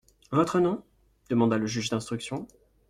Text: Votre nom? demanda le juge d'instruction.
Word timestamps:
Votre 0.31 0.59
nom? 0.59 0.81
demanda 1.29 1.59
le 1.59 1.67
juge 1.67 1.91
d'instruction. 1.91 2.47